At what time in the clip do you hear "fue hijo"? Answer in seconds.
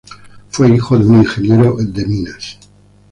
0.49-0.97